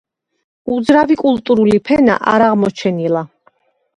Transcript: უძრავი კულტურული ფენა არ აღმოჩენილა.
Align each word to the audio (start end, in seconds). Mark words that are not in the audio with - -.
უძრავი 0.75 1.17
კულტურული 1.23 1.81
ფენა 1.89 2.17
არ 2.33 2.45
აღმოჩენილა. 2.47 3.23